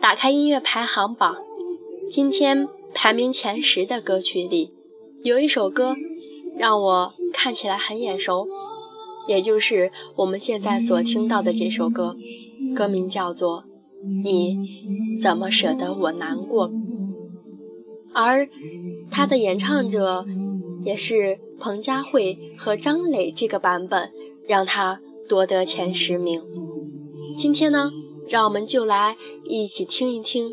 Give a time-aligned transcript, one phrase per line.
[0.00, 1.36] 打开音乐排行榜，
[2.10, 4.72] 今天排名前十的歌曲里，
[5.22, 5.94] 有一首歌
[6.56, 8.48] 让我看起来很眼熟，
[9.28, 12.16] 也就是我们现在所听到的这首歌，
[12.74, 13.62] 歌名叫做
[14.24, 14.58] 《你
[15.20, 16.68] 怎么舍得我难过》，
[18.14, 18.48] 而
[19.10, 20.26] 他的演唱者
[20.84, 24.12] 也是彭佳慧和张磊这个版本，
[24.46, 26.42] 让他夺得前十名。
[27.36, 27.90] 今天呢？
[28.28, 30.48] 让我们就来一起听一听《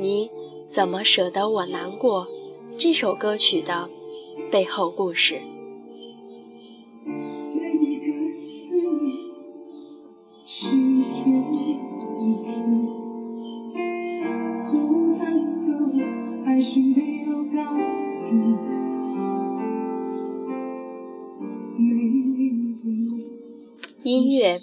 [0.00, 0.30] 你
[0.68, 2.26] 怎么舍得我难过》
[2.76, 3.90] 这首歌曲的
[4.50, 5.42] 背后故事。
[24.02, 24.60] 音乐。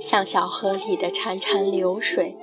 [0.00, 2.36] 像小河里的潺潺流水，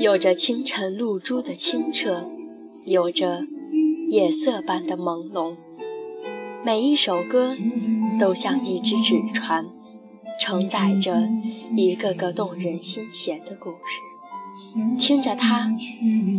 [0.00, 2.28] 有着清晨露珠的清澈，
[2.86, 3.46] 有着
[4.08, 5.54] 夜色般的朦胧。
[6.64, 7.56] 每一首歌
[8.18, 9.68] 都像一只纸船，
[10.40, 11.28] 承载着
[11.76, 14.15] 一个个动人心弦的故事。
[14.98, 15.72] 听着它，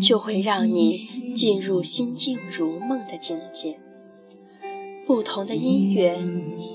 [0.01, 3.79] 就会让你进入心静如梦的境界。
[5.05, 6.17] 不同的音乐，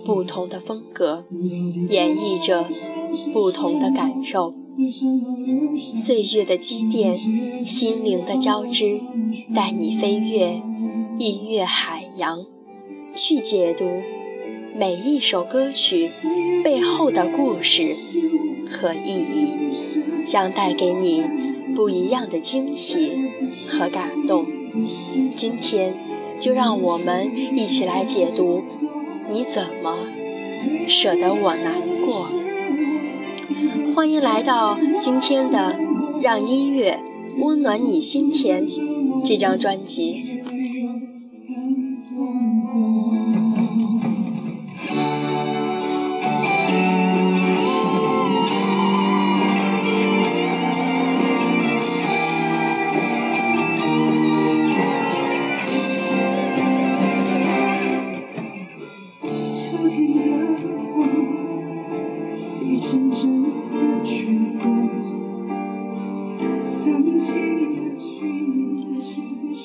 [0.05, 1.25] 不同的风格，
[1.89, 2.69] 演绎着。
[3.31, 4.55] 不同的感受，
[5.95, 9.01] 岁月的积淀，心灵的交织，
[9.55, 10.63] 带你飞越
[11.19, 12.47] 音乐海洋，
[13.15, 13.85] 去解读
[14.75, 16.11] 每一首歌曲
[16.65, 17.95] 背后的故事
[18.71, 19.53] 和意义，
[20.25, 21.25] 将带给你
[21.75, 23.13] 不一样的惊喜
[23.69, 24.47] 和感动。
[25.35, 25.97] 今天，
[26.39, 28.63] 就让我们一起来解读：
[29.31, 30.07] 你怎么
[30.87, 32.29] 舍得我难过？
[33.95, 35.77] 欢迎来到今天的
[36.23, 37.01] 《让音乐
[37.39, 38.67] 温暖你心田》
[39.25, 40.32] 这张专辑。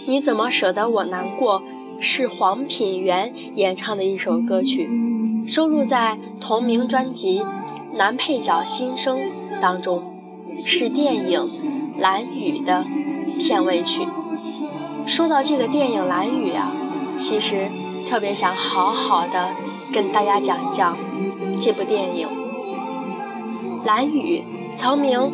[0.07, 1.61] 你怎么舍得我难过？
[1.99, 4.87] 是黄品源演唱的一首歌曲，
[5.47, 7.39] 收录在同名专辑
[7.95, 9.17] 《男配角新生》
[9.59, 10.03] 当中，
[10.63, 11.39] 是电影
[11.99, 12.85] 《蓝雨》的
[13.39, 14.07] 片尾曲。
[15.07, 16.71] 说到这个电影《蓝雨》啊，
[17.15, 17.67] 其实
[18.07, 19.55] 特别想好好的
[19.91, 20.95] 跟大家讲一讲
[21.59, 22.27] 这部电影
[23.87, 24.43] 《蓝雨》。
[24.75, 25.33] 曾名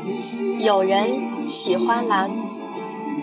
[0.59, 2.29] 有人喜欢蓝。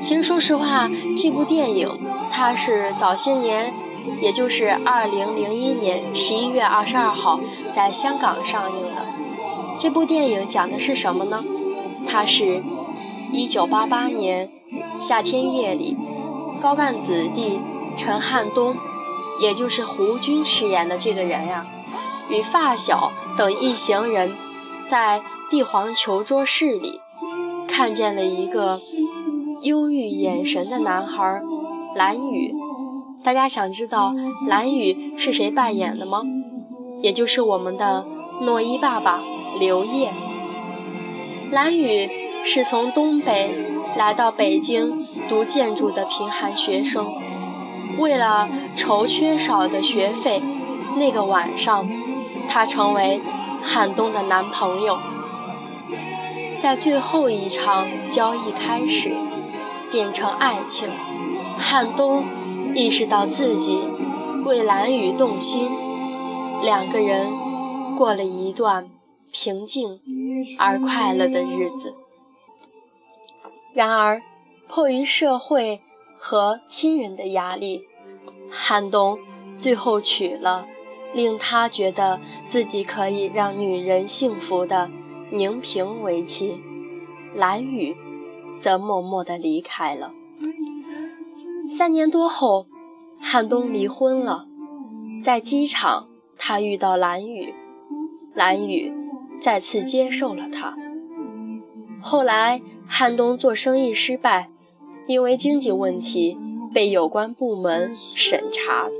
[0.00, 1.88] 其实，说实话，这部电影
[2.32, 3.72] 它是早些年，
[4.20, 7.38] 也就是二零零一年十一月二十二号
[7.70, 9.06] 在香港上映的。
[9.78, 11.44] 这部电影讲的是什么呢？
[12.08, 12.64] 它是
[13.30, 14.50] 一九八八年
[14.98, 15.96] 夏天夜里，
[16.60, 17.60] 高干子弟
[17.94, 18.76] 陈汉东，
[19.38, 21.68] 也就是胡军饰演的这个人呀，
[22.28, 24.34] 与发小等一行人，
[24.90, 27.00] 在帝皇球桌室里
[27.68, 28.80] 看见了一个。
[29.62, 31.42] 忧郁眼神的男孩
[31.94, 32.54] 蓝雨，
[33.22, 34.14] 大家想知道
[34.48, 36.22] 蓝雨是谁扮演的吗？
[37.02, 38.06] 也就是我们的
[38.40, 39.20] 诺一爸爸
[39.60, 40.12] 刘烨。
[41.52, 42.10] 蓝雨
[42.42, 43.54] 是从东北
[43.94, 47.14] 来到北京读建筑的贫寒学生，
[47.98, 50.42] 为了筹缺少的学费，
[50.96, 51.86] 那个晚上，
[52.48, 53.20] 他成为
[53.62, 54.98] 汉东的男朋友。
[56.56, 59.16] 在最后一场交易开始。
[59.92, 60.88] 变成爱情，
[61.58, 62.24] 汉东
[62.76, 63.88] 意识到自己
[64.44, 65.68] 为蓝雨动心，
[66.62, 67.32] 两个人
[67.96, 68.88] 过了一段
[69.32, 69.98] 平静
[70.56, 71.96] 而快乐的日子。
[73.74, 74.22] 然而，
[74.68, 75.80] 迫于社会
[76.16, 77.82] 和亲人的压力，
[78.48, 79.18] 汉东
[79.58, 80.68] 最后娶了
[81.14, 84.90] 令他觉得自己可以让女人幸福的
[85.30, 86.60] 宁平为妻，
[87.34, 87.96] 蓝雨。
[88.58, 90.12] 则默默地离开了。
[91.66, 92.66] 三年多后，
[93.18, 94.46] 汉东离婚了。
[95.22, 97.54] 在机场，他遇到蓝雨，
[98.34, 98.92] 蓝雨
[99.40, 100.76] 再次接受了他。
[102.02, 104.50] 后来，汉东做生意失败，
[105.06, 106.36] 因为经济问题，
[106.74, 108.90] 被有关部门审查。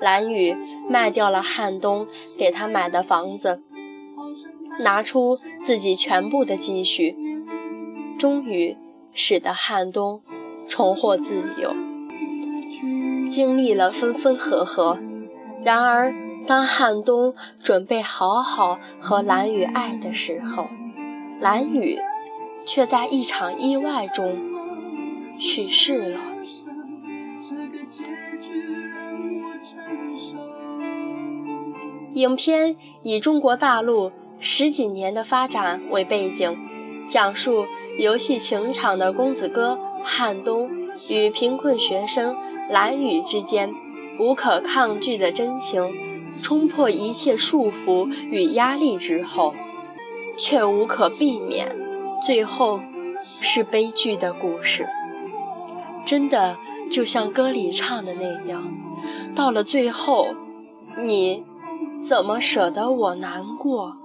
[0.00, 0.56] 蓝雨
[0.88, 2.06] 卖掉了汉东
[2.36, 3.62] 给他买的房子，
[4.80, 7.16] 拿出自己全部的积蓄，
[8.18, 8.76] 终于
[9.12, 10.22] 使得汉东
[10.68, 11.74] 重获自由。
[13.26, 14.98] 经历了分分合合，
[15.64, 16.14] 然而
[16.46, 20.68] 当汉东准备好好和蓝雨爱的时候，
[21.40, 21.98] 蓝雨
[22.64, 24.38] 却在一场意外中
[25.38, 26.20] 去世了。
[32.18, 32.74] 影片
[33.04, 34.10] 以中国大陆
[34.40, 36.58] 十几年的发展为背景，
[37.06, 37.64] 讲述
[37.96, 40.68] 游戏情场的公子哥汉东
[41.08, 42.36] 与贫困学生
[42.68, 43.72] 蓝宇之间
[44.18, 45.94] 无可抗拒的真情，
[46.42, 49.54] 冲破一切束缚与压力之后，
[50.36, 51.70] 却无可避免，
[52.20, 52.80] 最后
[53.38, 54.88] 是悲剧的故事。
[56.04, 56.56] 真的
[56.90, 58.74] 就像歌里唱的那样，
[59.36, 60.34] 到了最后，
[61.06, 61.44] 你。
[62.00, 63.97] 怎么舍得我难过？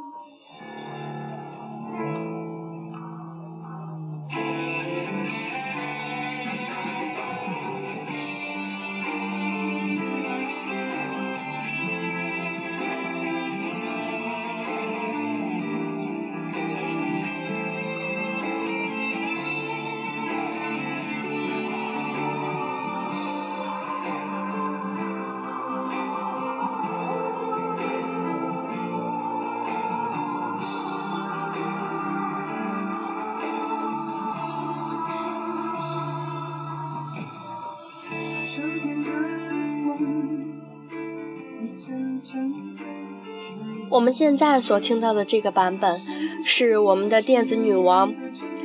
[43.93, 46.01] 我们现在所听到的这个版本，
[46.43, 48.11] 是我们的电子女王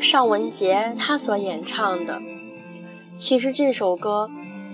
[0.00, 2.22] 尚雯婕她所演唱的。
[3.18, 4.30] 其实这首歌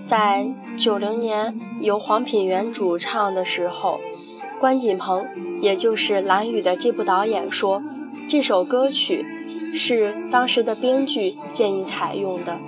[0.07, 3.99] 在九零年由黄品源主唱的时候，
[4.57, 5.27] 关锦鹏
[5.59, 7.83] 也就是蓝宇的这部导演说，
[8.25, 9.25] 这首歌曲
[9.73, 12.61] 是当时的编剧建议采用的，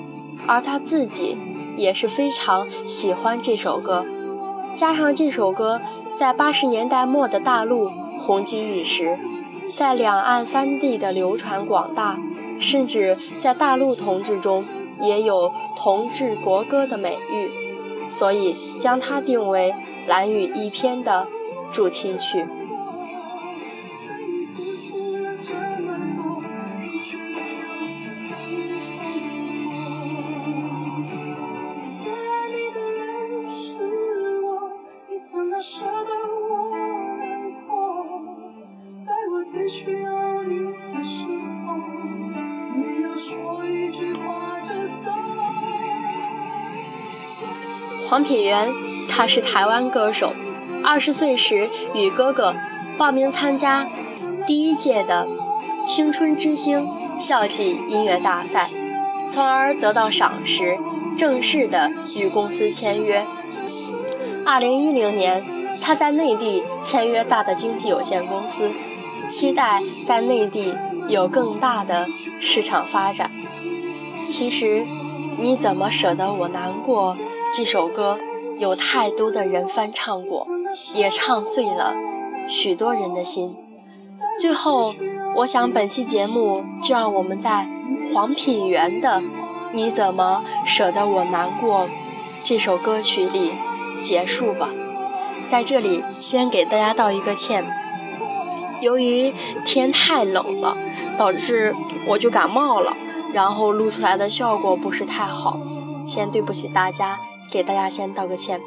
[0.46, 1.38] 而他自己
[1.78, 4.06] 也是非常喜欢这首歌，
[4.76, 5.80] 加上这首歌。
[6.18, 9.20] 在八十年代末的大陆红极一时，
[9.72, 12.18] 在两岸三地的流传广大，
[12.60, 14.66] 甚至在大陆同志中
[15.00, 17.52] 也有同志国歌的美誉，
[18.10, 19.76] 所以将它定为
[20.08, 21.28] 蓝雨一篇的
[21.72, 22.48] 主题曲。
[48.10, 48.74] 黄品源，
[49.10, 50.34] 他是台湾歌手。
[50.84, 52.56] 二十岁时与哥哥
[52.98, 53.90] 报名参加
[54.46, 55.28] 第一届的
[55.86, 56.88] 青春之星
[57.20, 58.70] 校际音乐大赛，
[59.28, 60.78] 从而得到赏识，
[61.18, 63.26] 正式的与公司签约。
[64.46, 65.46] 二零一零年，
[65.82, 68.72] 他在内地签约大的经纪有限公司，
[69.28, 70.78] 期待在内地
[71.08, 72.08] 有更大的
[72.40, 73.32] 市场发展。
[74.28, 74.86] 其实，
[75.38, 77.16] 你怎么舍得我难过？
[77.54, 78.20] 这首歌
[78.58, 80.46] 有太多的人翻唱过，
[80.94, 81.96] 也唱碎了
[82.48, 83.56] 许多人的心。
[84.38, 84.94] 最后，
[85.38, 87.70] 我想本期节目就让我们在
[88.14, 89.22] 黄品源的
[89.72, 91.86] 《你怎么舍得我难过》
[92.44, 93.54] 这首歌曲里
[94.02, 94.70] 结束吧。
[95.48, 97.66] 在这里先给大家道一个歉，
[98.88, 99.34] 由于
[99.66, 100.78] 天太冷了，
[101.18, 101.76] 导致
[102.08, 102.96] 我就感冒了，
[103.34, 105.60] 然后录出来的效果不是太好，
[106.06, 107.20] 先对不起大家。
[107.50, 108.62] 给大家先道个歉，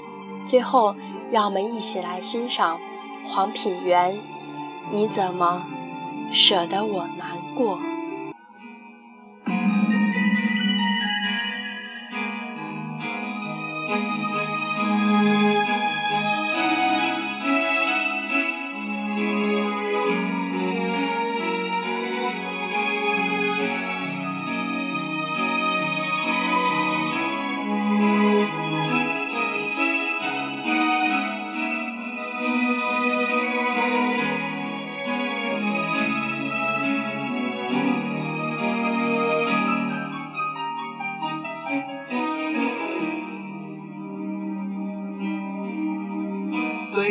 [0.46, 0.94] 最后
[1.30, 2.78] 让我们一起来欣赏
[3.24, 4.18] 黄品源，
[4.90, 5.66] 你怎么
[6.30, 7.78] 舍得我难过？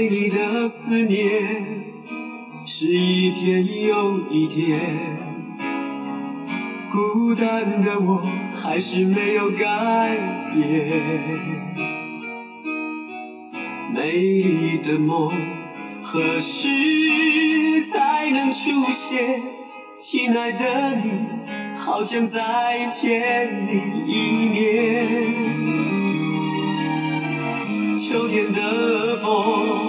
[0.09, 1.83] 对你的思念
[2.65, 4.79] 是一天又一天，
[6.91, 8.27] 孤单的我
[8.59, 10.17] 还是没有改
[10.55, 11.03] 变。
[13.93, 15.31] 美丽的梦
[16.01, 16.67] 何时
[17.85, 19.39] 才能出现？
[19.99, 21.11] 亲爱的你，
[21.77, 25.07] 好想再见你一面。
[27.99, 29.88] 秋天的风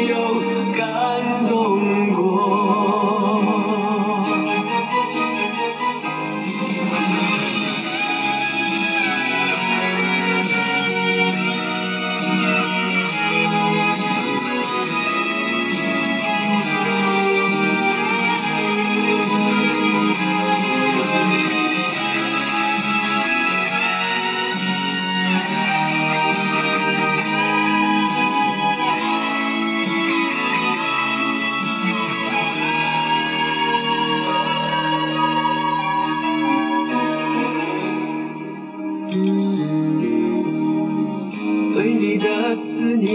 [42.53, 43.13] 思念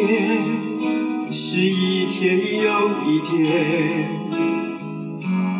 [1.30, 4.08] 是一天又一天，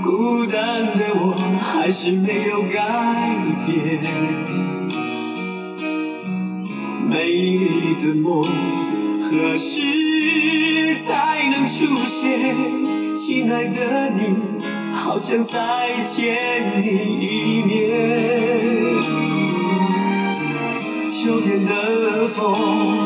[0.02, 2.78] 孤单的我还是没有改
[3.66, 4.00] 变。
[7.09, 8.45] 美丽的梦
[9.23, 9.80] 何时
[11.06, 12.54] 才能出现？
[13.16, 14.21] 亲爱的你，
[14.92, 16.87] 好想再见你
[17.21, 17.71] 一面。
[21.11, 23.05] 秋天的风